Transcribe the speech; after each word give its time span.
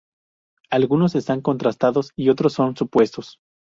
Algunos 0.71 1.13
están 1.13 1.41
contrastados 1.41 2.09
y 2.15 2.29
otros 2.29 2.53
son 2.53 2.75
supuestos. 2.75 3.37